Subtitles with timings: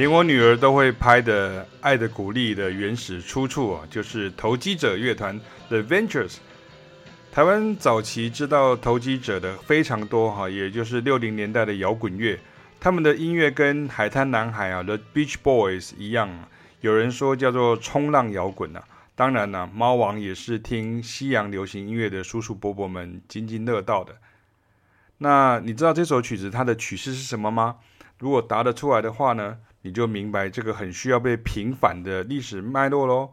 [0.00, 5.38] 连我女儿都会拍的《爱的鼓励》的原始出处啊，就是投机者乐团
[5.68, 6.36] The Ventures。
[7.30, 12.40] 台湾早期知道投机者的非常多哈，也就是六零年代的摇滚乐，
[12.80, 16.30] 他们的音乐跟海滩男孩啊 The Beach Boys 一样，
[16.80, 18.82] 有人说叫做冲浪摇滚啊。
[19.14, 24.16] 当然呢，猫王也是听西洋流行音乐的叔叔伯伯们津津乐道的。
[25.18, 27.76] 那你知道这首曲子它的曲式是什么吗？
[28.18, 33.32] 如果答得出来的话呢，你就明白这个很需要被平反的历史脉络喽。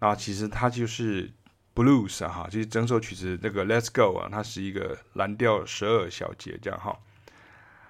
[0.00, 1.30] 那其实它就是
[1.74, 6.98] blues 啊，哈，就是整首曲子这个 Let's Go 啊，它是一个蓝调十二小节这样哈。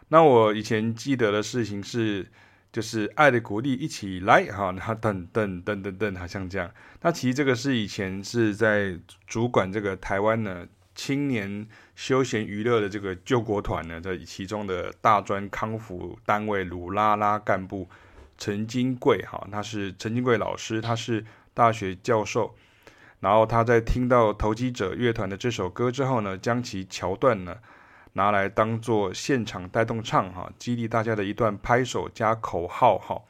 [0.08, 2.26] 那我以前记得的事情是。
[2.70, 6.70] 就是爱的鼓励，一起来哈，然后噔噔噔噔噔，好像这样。
[7.00, 8.94] 那其实这个是以前是在
[9.26, 10.66] 主管这个台湾呢
[10.98, 17.88] 青年休闲娱乐的这个救国团呢，在其中的大专康复单位鲁拉拉干部
[18.36, 21.24] 陈金贵哈，他是陈金贵老师，他是
[21.54, 22.52] 大学教授。
[23.20, 27.56] 然后他在听到投机者乐团的这首歌之后呢，将其桥段呢。
[28.14, 33.22] 拿来当做现场带动唱哈，激励大家的一段拍手加口号哈。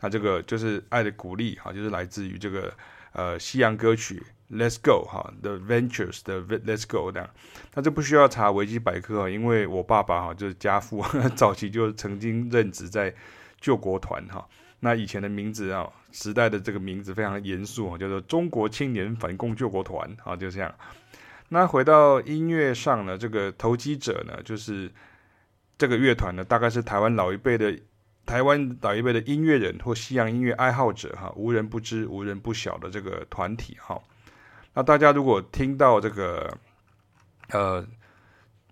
[0.00, 2.70] 那这个就是爱的鼓励哈，就是来自于这个
[3.16, 7.28] 呃西洋歌曲 Let's Go 哈，The Ventures 的 Let's Go 这样。
[7.74, 11.02] 那这不需要查维基百科啊，因为我爸爸哈就是家父，
[11.34, 13.12] 早期就曾经任职在
[13.60, 14.46] 救国团哈。
[14.80, 20.72] 那以前的名字啊，时代的这个名字非常严肃啊，叫做中国青年反共救国团啊，就这样。
[21.48, 24.90] 那回到音乐上呢，这个投机者呢，就是
[25.78, 27.76] 这个乐团呢，大概是台湾老一辈的
[28.26, 33.98] 台湾老一辈的音乐人或西洋音乐爱好者哈，无人不知、无人不晓的这个团体哈。
[34.74, 36.58] 那大家如果听到这个
[37.50, 37.86] 呃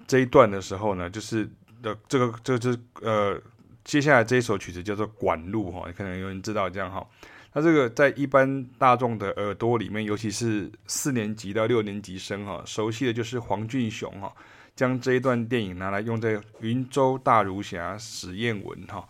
[0.07, 1.49] 这一段的时候呢，就是
[1.81, 3.41] 的这个这这呃
[3.85, 7.07] 接下来这一首曲子叫做《管路》哈，可能有人知道这样哈。
[7.53, 14.35] 那这个在一般大众的耳朵里面，尤其是四年级到六年级生哈，熟悉的就是黄俊雄哈，
[14.75, 19.09] 将这一段电影拿来用在《云州大儒侠》史艳文哈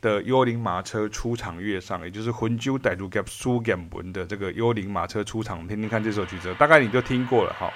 [0.00, 7.72] 的幽灵马车出场乐上，也就是《魂州歹徒甲苏艳文》的这个幽灵马车出场，听听看这首曲子，大概你就听过了哈，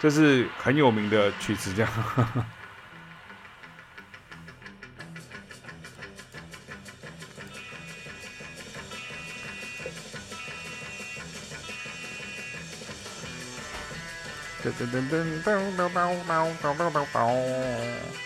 [0.00, 1.90] 这是很有名的曲子，这样。
[14.66, 18.25] 噔噔噔噔噔噔噔噔噔噔噔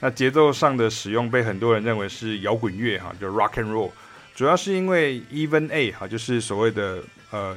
[0.00, 3.90] 那节奏上的使用被很多人认为是摇滚乐哈，就 rock and roll，
[4.34, 7.56] 主要是因为 even A 哈，就是所谓的呃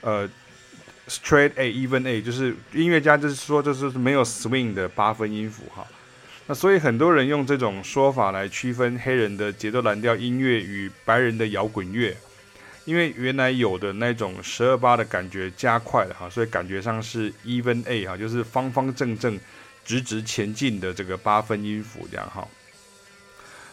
[0.00, 0.28] 呃
[1.08, 5.86] straight A even A，就是音乐家就是说这是没有 swing 的八分音符哈，
[6.46, 12.16] 那所以很多人用这种说法来区分黑人的节奏蓝调音乐与白人的摇滚乐。
[12.84, 19.38] 因为原来有的那种十二八的感觉加快了哈，所以感觉上是 even A 哈，就是方方正正、
[19.88, 22.46] 直直前进的这个八分音符这样哈。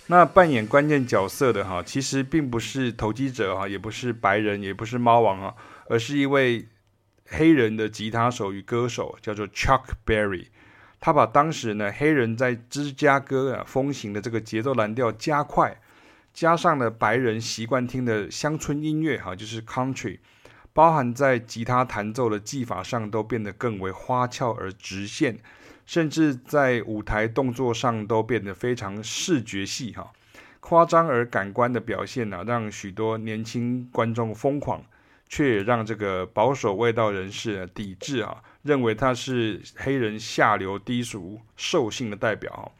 [0.07, 5.53] 那扮演关键角色的哈，其实并不是投机者哈，也不是白人，也不是猫王啊，
[5.89, 6.69] 而是一位
[7.25, 10.45] 黑人的吉他手与歌手，叫做 Chuck Berry。
[11.01, 15.81] 他把当时呢黑人在芝加哥啊风行的这个节奏蓝调加快。
[16.33, 20.19] 加上了白人习惯听的乡村音乐，哈，就是 country，
[20.71, 25.39] 包含在吉他弹奏的技法上都变得更为花俏而直线，
[25.85, 30.11] 甚至在舞台动作上都变得非常视觉系，哈，
[30.59, 34.83] 夸张而感官的表现呢，让许多年轻观众疯狂，
[35.29, 42.71] 却也让这个保守卫道人士抵制啊，认为他是黑人下流低俗兽性的代表，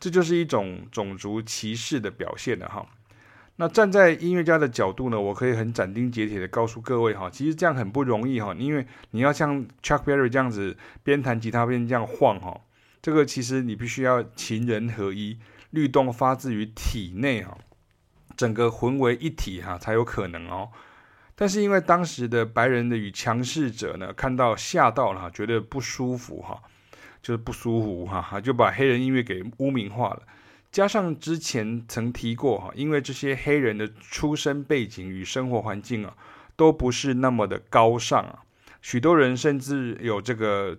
[0.00, 2.86] 这就是一种种族歧视的表现了，哈。
[3.56, 12.60] 那站在音乐家的角度呢，我可以很斩钉截铁的告诉各位哈，其实这样很不容易哈，因为你要像 Chuck Berry 这样子边弹吉他边这样晃哈，
[13.00, 15.38] 这个其实你必须要琴人合一，
[15.70, 17.56] 律动发自于体内哈，
[18.36, 20.70] 整个混为一体哈才有可能哦。
[21.36, 26.60] 但是因为当时的白人的与强势者呢，看到吓到了哈，觉得不舒服哈，
[27.22, 30.22] 就是不舒服哈哈，就把黑人音乐给污名化了。
[30.74, 36.16] 加上之前曾提过哈，因为这些黑人的出身背景与生活环境啊，
[36.56, 38.40] 都不是那么的高尚啊。
[38.82, 40.76] 许多人甚至有这个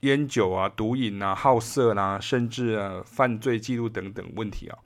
[0.00, 4.76] 烟酒啊、毒瘾啊、好色啊，甚至啊犯罪记录等等问题啊。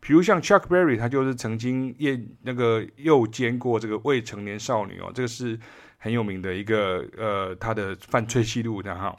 [0.00, 5.58] 比如像 Chuck Berry，他就是曾经烟那个诱奸过这个未成年少女哦，这个是
[5.96, 9.16] 很有名的一个呃他的犯罪记录的哈。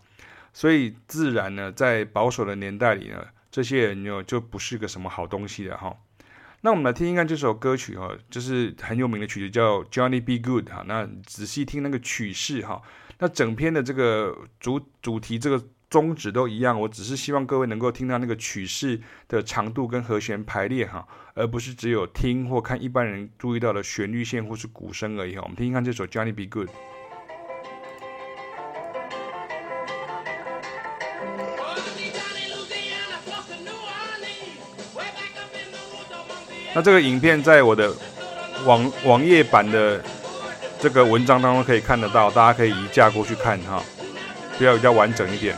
[0.53, 5.95] 所以自然呢，在保守的年代里呢，这些人就就不是个什么好东西的哈。
[6.61, 10.37] 那我们来听听看这首歌曲哈，就是很有名的曲子叫 Johnny B.
[10.39, 10.83] Good 哈。
[10.87, 12.81] 那仔细听那个曲式哈，
[13.17, 16.79] 那整篇的这个主主题这个宗旨都一样。
[16.79, 25.41] 我只是希望各位能够听到那个曲式的长度跟和弦排列哈，而不是只有听或看一般人注意到的旋律线或是鼓声而已哈。
[25.41, 26.45] 我们听听看这首 Johnny B.
[26.45, 26.69] Good。
[36.73, 37.91] 那这个影片在我的
[38.63, 40.01] 网网页版的
[40.79, 43.83] 这个文章当中可以看得到，大家可以移架过去看哈，
[44.57, 45.57] 比较比较完整一点。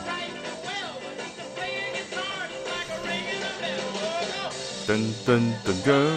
[4.88, 6.08] 噔噔噔噔，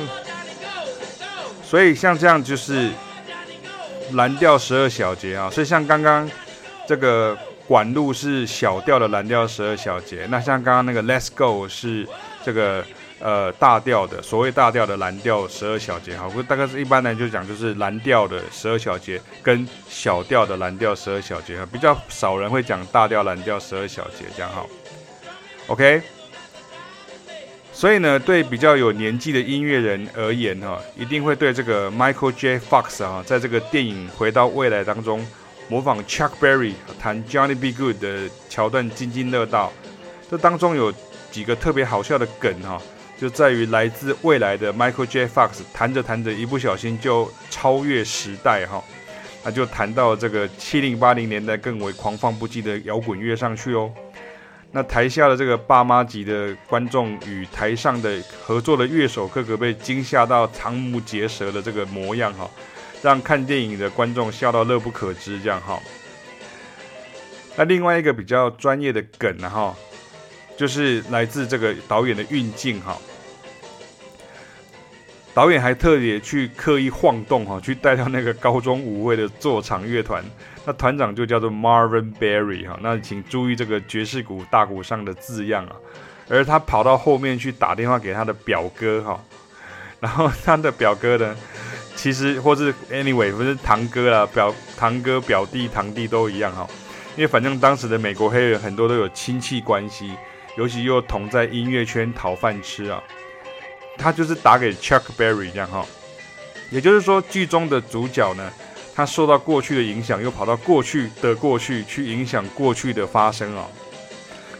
[1.62, 2.90] 所以像这样就是
[4.12, 6.28] 蓝调十二小节啊，所以像刚刚
[6.88, 7.36] 这个
[7.68, 12.08] 管路是小调的蓝调十二小节，那像刚刚那个 Let's Go 是
[12.42, 12.82] 这个。
[13.18, 24.66] 呃，大调的所谓大调的蓝调十二小节，好，不大概是一般来就讲就是蓝调的十二小节跟小调的蓝调十二小节，比较少人会讲大调蓝调十二小节这样哈。
[25.68, 26.02] OK，
[27.72, 32.58] 所以呢，对比较有年纪的音乐人而言哈，一定会对这个 Michael J.
[32.58, 35.26] Fox 啊，在这个电影《回到未来》当中
[35.68, 37.72] 模仿 Chuck Berry 弹 Johnny B.
[37.72, 39.72] Good 的桥段津津乐道。
[40.30, 40.92] 这当中有
[41.30, 42.78] 几个特别好笑的梗哈。
[43.18, 45.26] 就在于来自未来的 Michael J.
[45.26, 48.84] Fox 弹着弹着，一不小心就超越时代哈，
[49.42, 53.90] 那就弹到这个七零八零年代更为狂放不羁的摇滚乐上去哦。
[54.70, 62.50] 那台下的这个爸妈级的观众与台上的合作的乐手，个个被惊吓到瞠目结舌的这个模样哈，
[63.00, 65.80] 让看电影的观众笑到乐不可支这样哈。
[67.56, 69.74] 那另外一个比较专业的梗哈。
[70.56, 72.96] 就是来自这个导演的运镜哈，
[75.34, 80.24] 导演还特别去刻意晃动哈，去带到那个高中舞会的座场乐团，
[80.64, 85.76] 那团长就叫做 Marvin Berry 哈，那请注意这个爵士鼓大鼓上的字样啊，
[86.30, 89.22] 而他跑到后面去打电话给他的表哥哈，
[90.00, 91.36] 然后他的表哥呢，
[91.94, 96.66] 其实或是 anyway 不是堂哥啊，表堂哥、表弟、堂弟都一样哈，
[97.14, 100.12] 因为反正当时的美国黑人很多都有亲戚关系。
[100.56, 103.02] 尤其又同在音乐圈讨饭吃啊，
[103.98, 105.84] 他就是打给 Chuck Berry 这样哈，
[106.70, 108.50] 也就是说剧中的主角呢，
[108.94, 113.68] 他受到过去的影响，又跑到过去的过去去影响过去的发生啊，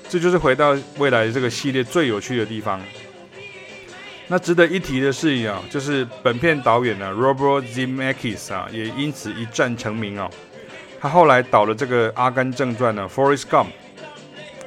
[0.07, 2.79] 这就是回到未来这个系列最有趣的地方。
[4.29, 10.29] 那值得一提的是啊，就是本片导演呢 Robert Zemeckis 啊，也因此一战成名啊，
[11.01, 13.69] 他后来导了这个《阿甘正传》呢，Forrest Gump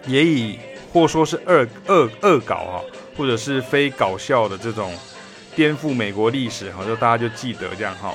[0.07, 0.57] 也以。
[0.91, 2.83] 或说是恶恶恶搞哈，
[3.15, 4.93] 或者是非搞笑的这种
[5.55, 8.13] 颠覆美国历史哈，就大家就记得这样哈。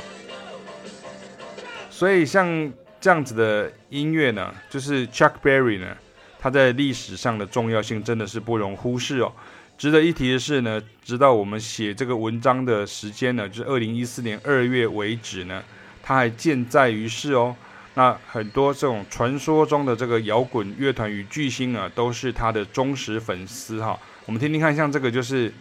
[1.90, 5.96] 所以像这样子的音乐呢，就是 Chuck Berry 呢，
[6.38, 9.32] 他在历史上的重要性真的是不容忽视哦。
[9.76, 15.62] 值得一提的是呢，直到我们写这个文章的时间呢，就是二零一四年二月为止呢，
[16.02, 17.54] 他还健在于世哦。
[17.96, 23.96] 那很多这种传说中的这个摇滚乐团与巨星啊，都是他的忠实粉丝哈。
[24.26, 25.52] 我们听听看，像这个就是，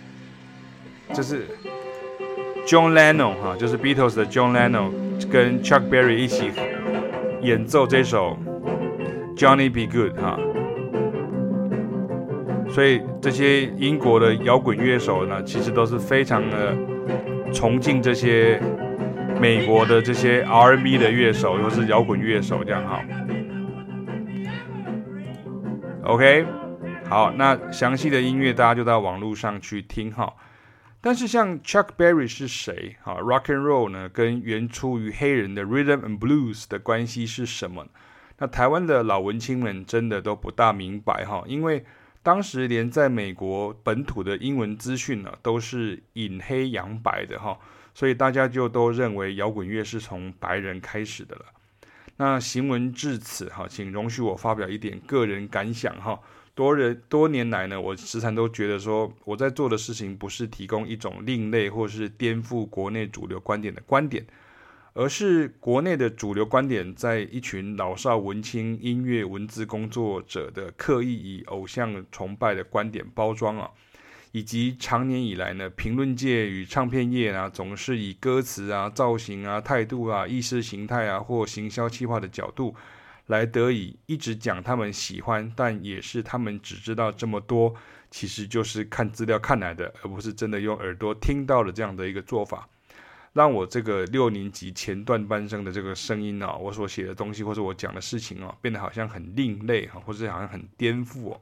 [1.13, 1.45] 就是
[2.65, 4.91] John Lennon 哈，就是 Beatles 的 John Lennon
[5.29, 6.51] 跟 Chuck Berry 一起
[7.41, 8.35] 演奏这首
[9.37, 9.85] Johnny B.
[9.85, 10.39] Good 哈。
[12.67, 16.75] 所以这些英国的摇滚乐手呢，其实都是非常的
[17.53, 18.59] 崇敬这些。
[19.43, 23.03] 美国的这些 R&B 的乐手，又是摇滚乐手，这样哈。
[26.05, 26.45] OK，
[27.09, 30.33] 好，那详细的音乐大家就到网络上去听哈。
[31.01, 32.95] 但是像 Chuck Berry 是谁？
[33.03, 37.85] 哈，Rock and Roll 呢，跟原初于黑人的 Rhythm and Blues 的关系是什么？
[38.37, 41.83] 那台湾的老文青们真的都不大明白哈，因为
[42.23, 47.59] 当时连在美国本土的英文资讯呢，都是引黑扬白的哈。
[47.93, 51.45] 所以大家就都认为摇滚乐是从白人开始的了。
[52.17, 56.19] 那行文至此哈，请容许我发表一点个人感想哈。
[56.55, 64.23] 多人多年来呢，我时常都觉得说，我在做的事情不是提供一种另类或是颠覆国内主流观点的观点，
[64.93, 73.71] 而是国内的主流观点，在一群老少文青、音乐文字工作者的刻意以偶像崇拜的观点包装啊，
[74.33, 82.75] 以及长年以来呢，评论界与唱片业啊，总是以歌词啊、造型啊、态度啊、意识形态啊或行销企划的角度，
[83.27, 87.75] 来得以一直讲他们喜欢，但也是他们只知道这么多，
[88.09, 92.67] 其实就是看资料看来的，而不是真的用耳朵听到的这样的一个做法。
[93.33, 101.41] 让我这个六年级前段班生的这个声音啊，我所写的东西或者我讲的事情啊，变得好像很另类啊，或者好像很颠覆哦。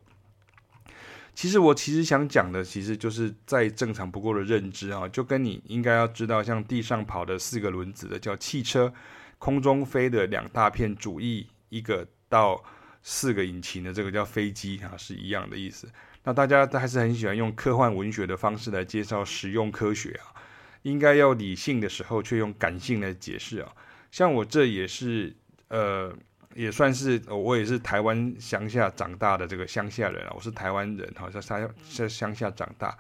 [1.42, 8.94] 其实我其实想讲的，其实就是再正常不过的认知啊，就跟你应该要知道，像地上跑的四个轮子的叫汽车，
[9.40, 12.64] 空中飞的两大片主翼，一个到
[13.02, 15.90] 四个引擎的这个叫飞机啊，是一样的意思。
[16.24, 20.38] 那大家都还是很喜欢用科幻文学的方式来介绍实用科学啊。
[20.84, 23.74] 应该要理性的时候，却用感性来解释啊。
[24.12, 25.36] 像我这也是，
[25.70, 26.16] 呃，
[26.54, 30.34] 也算是我也是台湾乡下长大的这个乡下人啊。
[30.36, 32.98] 我是台湾人哈，在在在乡下长大。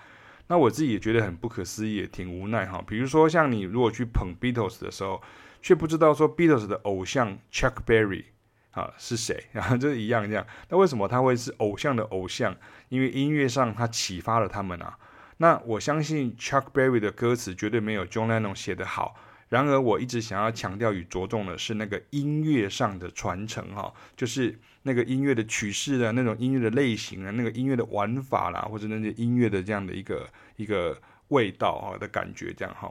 [0.47, 2.83] 那我自己也觉得很不可思议，也挺无奈哈。
[2.85, 5.21] 比如说，像你如果去捧 Beatles 的时候，
[5.61, 8.25] 却不知道说 Beatles 的偶像 Chuck Berry
[8.71, 10.45] 啊是谁，然后就是一样这样。
[10.69, 12.55] 那为什么他会是偶像的偶像？
[12.89, 14.97] 因为音乐上他启发了他们啊。
[15.37, 19.15] 那我相信 Chuck Berry 的歌词绝对没有 John Lennon 写的好。
[19.51, 32.89] 然而，我一直想要强调与着重的是那个音乐上的传承，哈，就是那个音乐的曲式的那种音乐的类型啊，那个音乐的玩法啦，或者那些音乐的这样的一个一个味道啊的感觉，这样哈。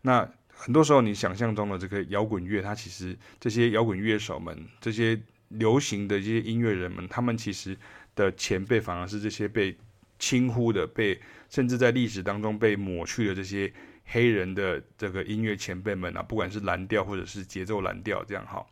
[0.00, 7.76] 那很多时候，你想象中的这个摇滚乐，它其实这些摇滚乐手们，这些流行的这些音乐人们，他们其实
[8.14, 9.76] 的前辈反而是这些被
[10.18, 11.20] 轻忽的被。
[11.50, 13.72] 甚至在历史当中被抹去的这些
[14.10, 18.64] 黑人的这个音乐前辈们啊，不管是蓝调或者是节奏蓝调这样哈。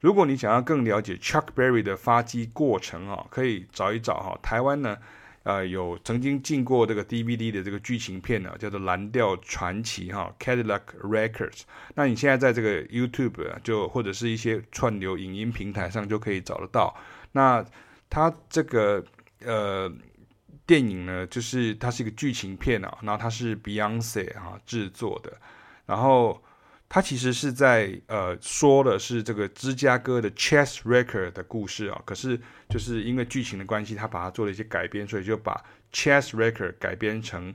[0.00, 4.38] 如果你想要更了解 Chuck Berry 的发迹过程啊，可以找一找哈。
[4.42, 4.96] 台湾呢，
[5.42, 11.62] 呃，有曾经进过这个 DVD 的这个剧情片呢，叫做《蓝调传奇》哈 （Cadillac Records）。
[11.94, 16.96] 那你现在在这个 YouTube 就或者是一些串流影音平台上就可以找得到。
[17.32, 17.64] 那
[18.08, 19.04] 它这个
[19.44, 19.92] 呃。
[20.66, 25.32] 电影呢，就是它是一个剧情片啊，然后它是 Beyonce 啊制作的，
[25.86, 26.42] 然后
[26.88, 32.38] 它其实是在呃说的是这个芝加哥的 Chess Record 的故事啊，可是
[32.68, 37.54] 就是因为剧情的关系，他把它做了一些改编，所以就把 Chess Record 改编成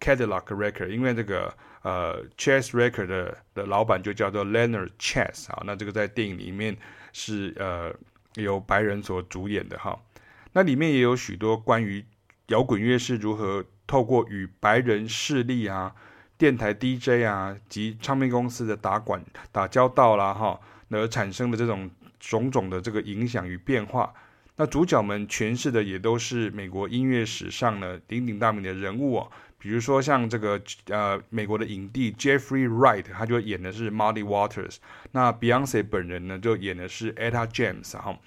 [0.00, 6.76] Cadillac Record，因为这个呃 Chess Record 的的老板就叫做 Leonard Chess 啊，那这个在电影里面
[7.12, 7.94] 是呃
[8.34, 10.00] 由白人所主演的哈，
[10.52, 12.04] 那里面也有许多关于
[12.48, 15.92] 摇滚乐是如何透过与白人势力啊、
[16.38, 20.60] 电台 DJ 啊及唱片公司的打管打交道啦，哈，
[20.90, 24.12] 而产生的这种种种的这个影响与变化。
[24.56, 34.76] 那主角们诠释的也都是美国音乐史上呢鼎鼎大名的人物哦，比如说像这个呃美国的影帝 Jeffrey Wright，他就演的是 Muddy Waters。
[35.10, 38.18] 那 Beyonce 本人呢就演的是 Etta James 哈，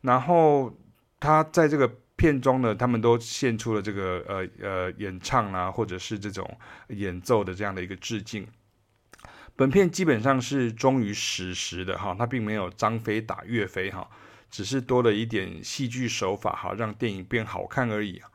[0.00, 0.74] 然后
[1.20, 1.92] 他在这个。
[2.18, 6.58] 片中呢，他们都献出了这个呃呃演唱啊，或者是这种
[6.88, 8.44] 演奏的这样的一个致敬。
[9.54, 14.08] 本片基本上是忠于史实的哈，它并没有张飞打岳飞哈，
[14.50, 18.28] 只是多了一点戏剧手法哈，让电影变好看而已啊。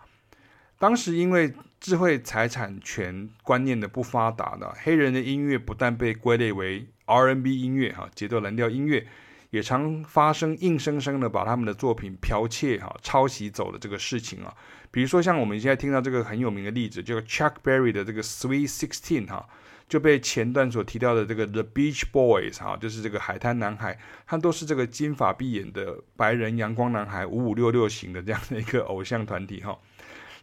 [0.80, 9.06] 当时因为智慧财产权观念的不发达的，黑人的音乐不但被归类为 R&B 音乐哈，节奏蓝调音乐。
[9.53, 14.51] 也常发生硬生生的把他们的作品剽窃哈、抄袭走的这个事情啊，
[14.89, 19.48] 比如说像我们现在听到这个很有名的例子，就 Chuck Berry 的这个 Sweet Sixteen 哈，
[19.88, 23.95] 就被前段所提到的这个 The Beach Boys 哈，就是这个海滩男孩，
[24.25, 29.77] 他都是这个金发碧眼的白人阳光男孩五五六六型的这样的一个偶像团体哈，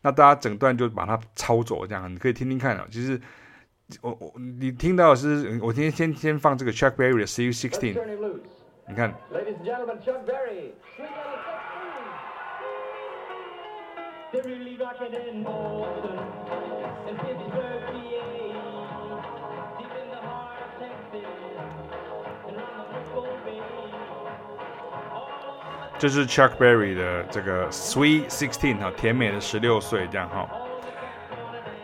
[0.02, 3.21] 那大家整段就把它抄走这样，你可以听听看啊，其实
[4.02, 7.99] 我我你听到的是我今天先先放这个 Chuck Berry 的 Sweet Sixteen。
[8.91, 9.15] 你看。
[25.99, 30.49] 这是 Chuck Berry 的这个 Sweet Sixteen 哈，甜美的十六岁这样哈。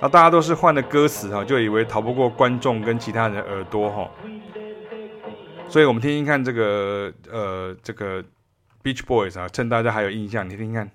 [0.00, 4.10] 那大家都是换了歌词哈，就以为逃不过观众跟其他人的耳朵哈。
[5.68, 8.22] 所以我们听听看这个呃，这个
[8.82, 10.90] Beach Boys 啊，趁大家还有印象，你听听看。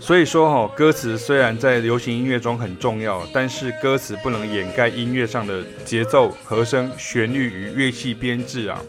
[0.00, 8.80] 所以说哈，歌词虽然在流行音乐中很重要，但是歌词不能掩盖音乐上的节奏、和声、旋律与乐器编制啊。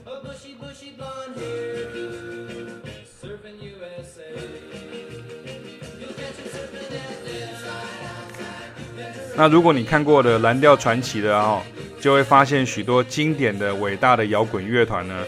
[9.39, 11.63] 那如果你看过的蓝调传奇的哈，
[11.97, 15.23] 就会发现许多经典的伟大的摇滚乐团呢，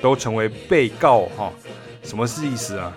[0.00, 1.52] 都成为被告哈。
[2.02, 2.92] 什么是意思啊？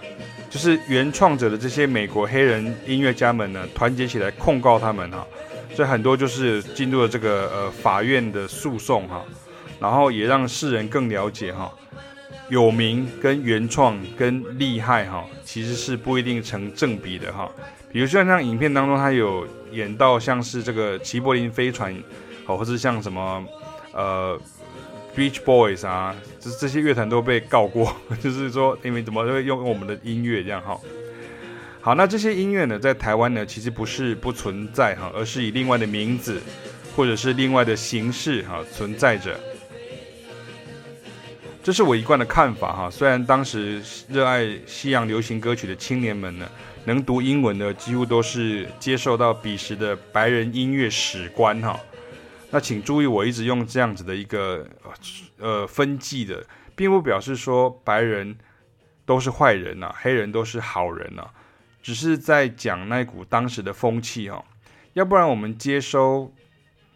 [0.49, 5.23] 就是原创者的这些美国黑人音乐家们呢，团结起来控告他们哈，
[5.75, 9.23] 所以很多就是进入了这个呃法院的诉讼哈，
[9.79, 11.71] 然后也让世人更了解哈，
[12.49, 17.47] 有名跟原创跟厉害哈，其实是不一定成正比的哈。
[17.91, 21.93] 比如像像影片当中，它有演到像是这个齐柏林飞船，
[22.47, 23.45] 哦，或是像什么
[23.93, 24.39] 呃。
[25.15, 30.77] Beach Boys 啊，这这些乐团都被告过， 就是说，因为怎么会用我们的音乐这样哈？
[31.79, 36.41] 好，那这些音乐呢，在台湾呢，其实不是不存在哈，而是以另外的名字
[36.97, 39.39] 或者是另外的形式哈存在着。
[41.63, 42.89] 这是我一贯的看法哈。
[42.91, 46.45] 虽然当时热爱西洋流行歌曲的青年们呢，
[46.85, 51.79] 能读英文的几乎都是接受到彼时的白人音乐史观哈。
[52.51, 54.65] 那请注意，我一直用这样子的一个
[55.37, 58.37] 呃分际的，并不表示说白人
[59.05, 61.31] 都是坏人呐、啊，黑人都是好人呐、啊，
[61.81, 64.43] 只是在讲那股当时的风气哈。
[64.93, 66.31] 要不然我们接收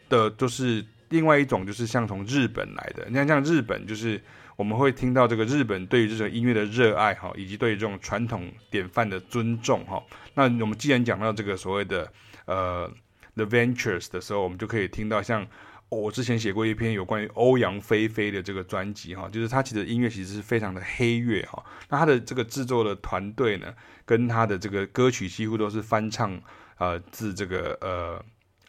[0.08, 3.06] 的都是另外一种，就是像从日本来的。
[3.10, 4.22] 你看，像日本，就是
[4.60, 10.04] 我们会听到这个日本对于这种音乐的热爱哈，以及对于这种传统典范的尊重哈。
[10.34, 12.12] 那我们既然讲到这个所谓的
[12.44, 12.92] 呃。
[13.36, 15.48] The Ventures 的时候，我们就可以听到像，
[15.88, 21.64] 我之前写过一篇有关于欧阳菲菲的这个专辑哈，就是他其实音乐其实是非常的黑乐哈。
[21.88, 23.74] 那他的这个制作的团队呢，
[24.06, 26.38] 跟他的这个歌曲几乎都是翻唱
[26.80, 28.22] 呃自这个呃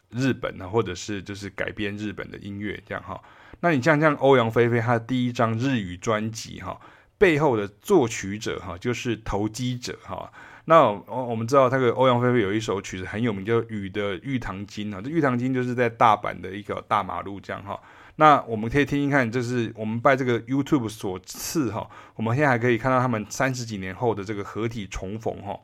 [0.09, 3.21] 日本啊，或者是就是改编日本的音乐这样哈。
[3.61, 6.79] 那你像像欧阳菲菲她的第一张日语专辑哈，
[7.17, 10.31] 背后的作曲者哈就是投机者哈。
[10.65, 15.01] 那我我们知道，那个欧阳菲菲有一首曲子很有名，叫《雨的玉堂金》啊。
[15.03, 17.79] 这玉堂金就是在大阪的一个大马路这样哈。
[18.17, 25.59] 那我们可以听听看，就是我们拜这个 YouTube 所赐哈，我们现在还可以看到他们三十几年后的这个合体重逢哈。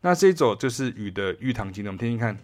[0.00, 2.36] 那这一首就是《雨的玉堂经》，我们听听看。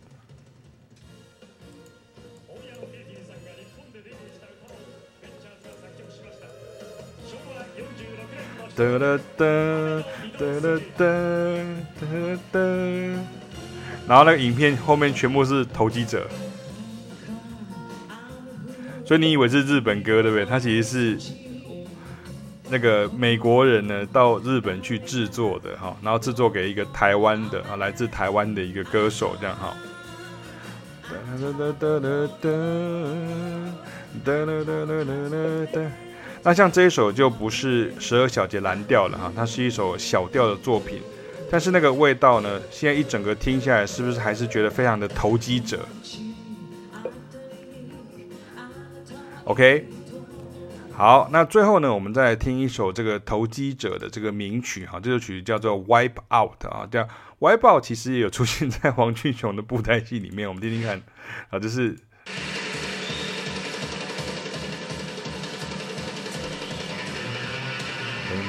[8.76, 9.46] 哒哒哒
[10.38, 11.04] 哒哒哒
[11.98, 12.06] 哒
[12.52, 12.60] 哒，
[14.06, 16.26] 然后那个影片后面全部是投机者，
[19.06, 20.44] 所以你以为是日本歌对不对？
[20.44, 21.32] 它其实是
[22.68, 29.74] 那个美国人呢到日本去制作的哈，然后制作给一个台湾的啊，来自台湾的一个歌手这样哈。
[31.08, 32.50] 哒哒哒哒哒
[34.22, 36.05] 哒哒哒哒。
[36.46, 41.00] 那像这一首就不是十二小节蓝调了哈，它是一首小调的作品，
[41.50, 45.84] 但是那个味道呢，现在一整个听下来，是不是还是觉得非常的投机者
[49.42, 49.88] ？OK，
[50.92, 57.02] 好，那最后呢，我们再来听一首这个投机者的这个名曲哈，这首曲叫做《Wipe Out》啊，叫
[57.40, 61.02] 《Wipe Out》，其实也有出现在 黄俊雄的布袋戏里面，我们听听看
[61.50, 61.96] 啊，这是。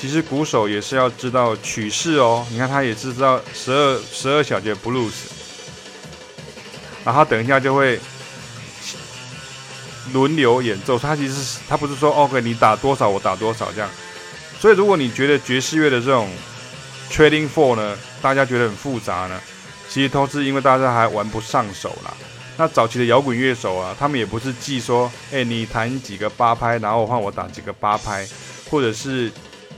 [0.00, 5.10] 其实鼓手也是要知道曲式哦，你看他也是知道十二十二小节 blues，
[7.04, 7.98] 然后等一下就会
[10.12, 10.96] 轮流演奏。
[10.96, 13.90] 他其实他不是说 OK 你打多少我打多少这样，
[14.60, 16.30] 所以如果你觉得爵士乐的这种
[17.10, 19.40] trading for 呢，大家觉得很复杂呢，
[19.88, 22.14] 其实都是因为大家还玩不上手啦。
[22.56, 28.24] 那早期的摇滚乐手啊，他们也不是记说，哎，你弹几个八拍，然后换我打几个八拍，
[28.70, 29.32] 或者是。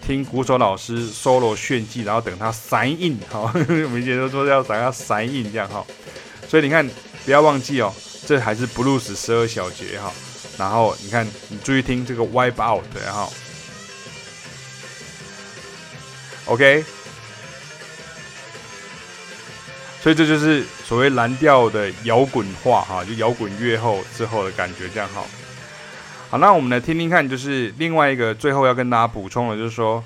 [0.07, 5.87] 听鼓手老师 solo 炫技，然后等他 sign in 哈， 我们以前都说要等他 sign 这样哈，
[6.49, 6.89] 所以你看
[7.25, 7.93] 不要忘记哦，
[8.27, 10.13] 这还是 blues 十二小节哈，
[10.59, 13.33] 然后你看你注意听这个 wipe out 然后
[16.47, 16.85] ，OK，
[20.03, 25.25] 所以这就是所谓蓝调的摇滚化哈，就摇滚乐后之后的感觉这样哈。
[26.31, 30.01] 好，那我们来听听看，就是另外一个最后要跟大家补充的，就是说，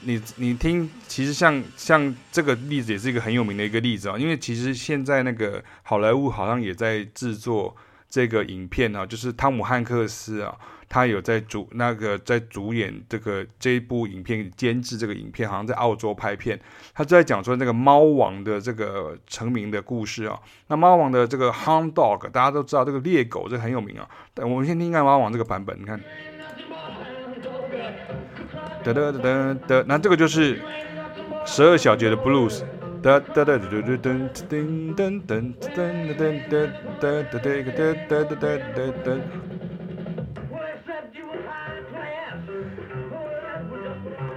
[0.00, 7.76] 你你听，其实像像这个例子也是一个很有名的一个例子啊，因为其实现在那个好莱坞好像也在制作
[8.12, 10.54] 这个影片啊，就是汤姆汉克斯啊。
[10.86, 16.60] 他有在主那个在主演这个这一部影片，监制这个影片，好像在澳洲拍片。
[16.92, 20.38] 他就在讲说那个猫王的这个成名的故事啊。
[20.66, 24.06] 那猫王的这个 Hound Dog，大家都知道这个猎狗，这个很有名啊。
[24.42, 25.98] 我们先听看猫王这个版本，你看，
[28.84, 30.60] 哒哒哒哒哒，那这个就是
[31.46, 32.62] 十二小节的 Blues，
[33.02, 36.30] 噔噔噔噔噔噔噔噔噔
[38.06, 39.20] 噔噔，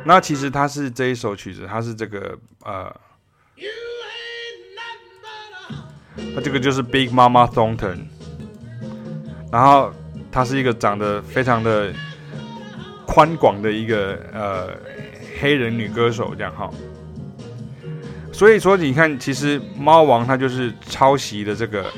[0.04, 2.92] 那其实它是这一首曲子，它是这个呃，
[6.34, 8.06] 它这个就是 big mama Thornton，
[9.52, 9.94] 然后
[10.32, 11.94] 它是一个长得非常的
[13.06, 14.76] 宽广的一个呃
[15.40, 16.68] 黑人女歌手，这样哈。
[18.36, 21.90] 所以说你看，其实猫王他就是抄袭的这个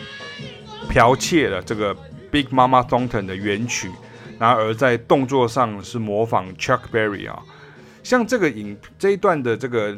[0.87, 1.91] 剽窃了这个
[2.29, 3.89] Big Mama Thornton 的原曲，
[4.37, 7.41] 然而在动作上是模仿 Chuck Berry 啊。
[8.03, 9.97] 像这个影这一段的这个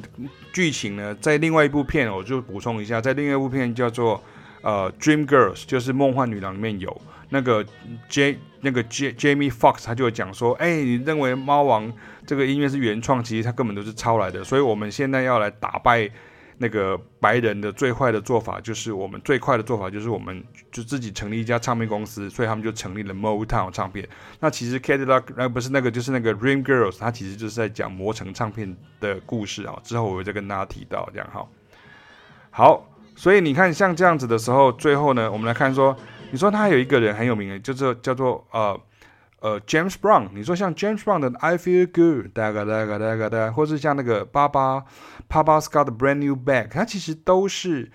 [0.54, 4.24] 剧情呢，在另外一部片，我就补充一下，在另外一部片叫做
[4.62, 7.66] 呃《Dream Girls》，就是《梦幻女郎》里面有那个
[8.08, 11.92] J 那个 J Jamie Fox，他就会讲说，哎，你认为《猫王》
[12.26, 16.10] 这个音乐是原创，其实他根本都是抄来的，所以我们现在要来打败。
[16.62, 24.06] 那个白人的最坏的做法，就是我们最快的做法，就是我们就自己成立一家唱片公司，所以他们就成立了 Motown 唱片。
[24.42, 29.80] 那其实 Cadillac 呃不是那个，就是那个 Dream Girls，它其实就是在讲磨城唱片的故事啊。
[29.84, 31.48] 之后我会再跟大家提到这样哈。
[32.52, 35.96] 好，所以你看像这样子的时候，最后呢，我们来看说，
[36.32, 38.80] 你说他有一个人很有名的，就是叫做呃。
[39.42, 44.84] 呃，James Brown，你说像 James Brown 的 I Feel Good，哒个哒个哒个哒，或是像那个巴巴
[45.30, 47.90] papa scott 的 Brand New Bag，它其实都是，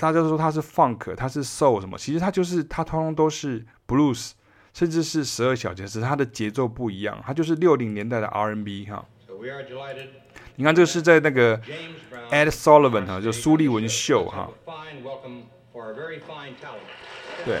[0.00, 4.32] 大家都说它是 Funk，它是 Soul 什么，其实它就是它通通都是 Blues，
[4.72, 9.04] 甚至是十二小节，只是它的节奏不一样，它就是六零年代的 R&B 哈。
[10.56, 11.56] 你看这个是在那个
[12.30, 14.50] Ed Sullivan 哈，就苏利文秀哈。
[17.44, 17.60] 对。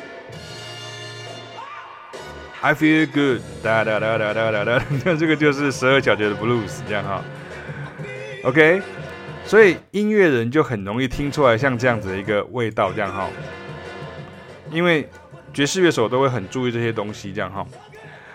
[2.63, 7.23] I feel good，哒哒哒哒哒哒哒，那这个就是十二小节的 blues，这样哈。
[8.43, 8.79] OK，
[9.45, 13.27] 所以音乐人就很容易听出来像这样子的一个味道，这样哈。
[14.71, 15.09] 因为
[15.51, 17.65] 爵士乐手都会很注意这些东西，这样哈。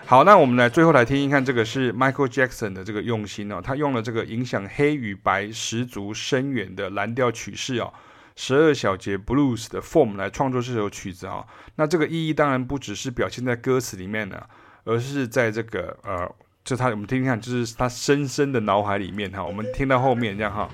[0.05, 7.93] 好，那我们来最后来听一看，这个是 Michael Jackson 的这个用心哦，他用了这个影响黑与白十足深远的蓝调曲式哦。
[8.39, 11.43] 十二小节 blues 的 form 来创作这首曲子啊，
[11.75, 14.39] 那这个意义当然不只是表现在歌词里面呢，
[14.83, 16.31] 而是在这个呃，
[16.63, 20.69] 就他我们听听看，就是他深深的脑海里面哈，我们听到后面这样哈，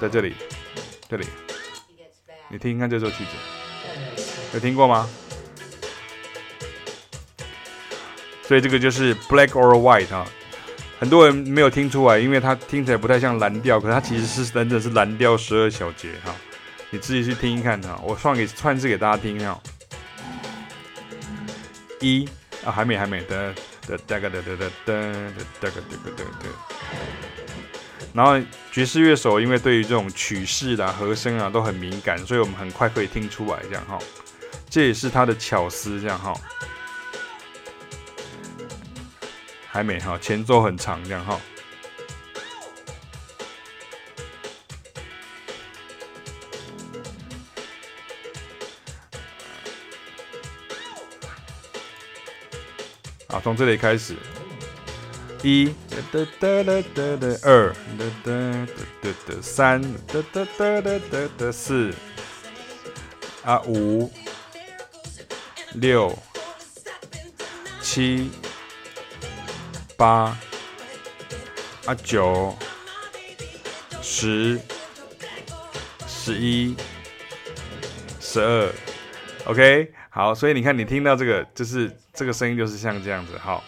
[0.00, 0.34] 在这里，
[1.08, 1.24] 这里，
[2.50, 3.30] 你听听看这首曲子，
[4.54, 5.08] 有听过吗？
[8.42, 10.26] 所以这个就是 black or white 啊，
[10.98, 16.34] 很多人没有听出来，因为它听起来不太像蓝调，可是它其实是真的是蓝调十二小节哈。
[16.92, 19.58] 你自己去听一看哈，我放给串字给大家听哈。
[22.00, 22.28] 一
[22.66, 23.54] 啊，还没还没的
[23.86, 25.02] 的哒个哒哒哒哒哒
[25.58, 26.48] 哒个哒个哒哒。
[28.12, 28.38] 然后
[28.70, 33.98] 爵士乐手因为对于这种曲式啦、和声啊都很敏感，所以我们很快可以听出来这样哈。
[34.68, 36.34] 这也是他的巧思这样哈。
[39.66, 41.40] 还没哈，前奏很长这样哈。
[53.32, 54.14] 好，从这里开始，
[55.42, 55.72] 一。
[55.88, 55.96] 哒
[56.38, 57.72] 哒哒哒哒，二。
[57.98, 59.80] 哒哒哒哒哒，三。
[60.06, 61.90] 哒哒哒哒哒哒，四。
[63.42, 64.12] 啊五。
[65.76, 66.14] 六。
[67.80, 68.30] 七。
[69.96, 70.36] 八。
[71.86, 72.54] 啊九。
[74.02, 74.60] 十。
[76.06, 76.76] 十一、
[78.20, 78.72] 十二
[79.46, 83.62] ，OK，好，所以你看，你听到这个，就是这个声音，就是像这样子，好。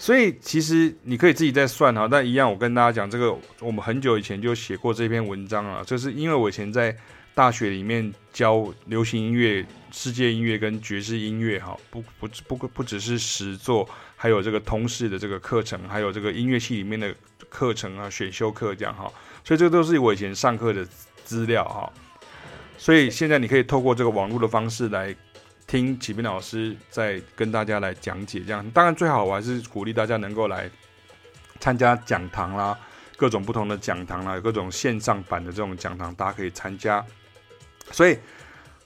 [0.00, 6.96] 所以其实你可以自己再算哈，但一样，我跟大家讲，这个我们很久以前就写过这篇文章了，就是因为我以前在
[7.34, 17.12] 大学里面教流行音乐、世界音乐跟爵士音乐哈，不不不不只是实作，还有这个通识的这个课程，还有这个音乐系里面的
[17.48, 19.12] 课程啊、选修课这样哈，
[19.42, 20.86] 所以这都是我以前上课的
[21.24, 21.92] 资料哈，
[22.76, 25.12] 所以现在你可以透过这个网络的方式来。
[25.68, 30.68] 听启斌老师在跟大家来讲解，这样当然最好，我还是鼓励大家能够来
[31.60, 32.76] 参加讲堂啦，
[33.18, 37.04] 各种不同的讲堂啦，有各种线上版的这种讲堂，大家可以参加。
[37.90, 38.18] 所以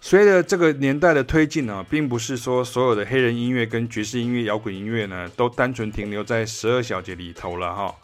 [0.00, 7.94] 随着这个年代的推进呢，并不是说所有的黑人音乐跟爵士音乐、摇滚音乐呢，都单纯停留在十二小节里头了哈。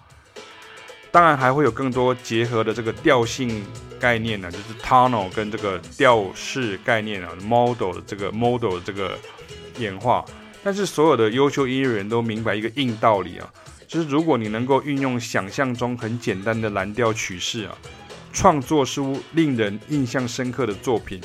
[1.11, 3.65] 当然还会有更多结合的这个调性
[3.99, 9.19] 概念呢，就是 tonal 跟这个调式概念啊，Model 的这个 Model 这个
[9.79, 10.25] 演化。
[10.63, 13.49] 但是所有的优秀音乐人都明白一个硬道理啊，
[13.87, 17.79] 就是如果你能够运用想象中很简单的蓝调曲式啊，
[18.33, 21.21] 创作出令人印象深刻的作品，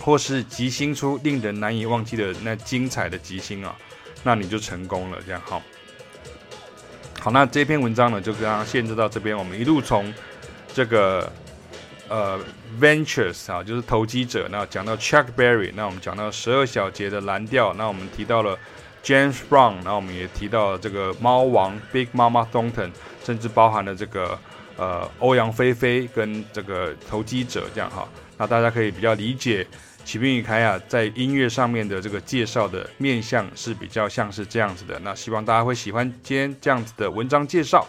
[0.00, 3.76] 或是即兴出令人难以忘记的那精彩的即兴啊，
[4.24, 5.18] 那你就成功了。
[5.24, 5.62] 这样好。
[7.26, 9.36] 好，那这篇文章呢，就刚刚限制到这边。
[9.36, 10.14] 我们一路从
[10.72, 11.28] 这个
[12.08, 12.38] 呃
[12.80, 18.56] ，Ventures 啊，就是投机者，那讲到 Chuck Berry，那我们讲到十二小节的蓝调，那我们提到了
[19.02, 22.92] James Brown，那我们也提到了这个猫王 Big Mama Thornton，
[23.24, 24.38] 甚至包含了这个
[24.76, 28.06] 呃欧阳菲菲跟这个投机者这样哈。
[28.38, 29.66] 那大家可以比较理解。
[30.06, 37.84] 启明与凯亚在音乐上面的这个介绍的面向是比较像是这样子的，那希望大家会喜欢今天这样子的文章介绍。